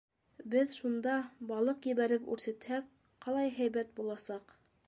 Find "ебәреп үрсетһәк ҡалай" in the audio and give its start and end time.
1.91-3.57